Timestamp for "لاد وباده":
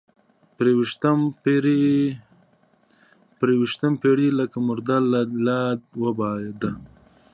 5.45-6.71